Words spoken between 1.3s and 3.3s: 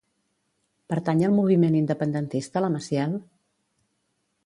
moviment independentista la Massiel?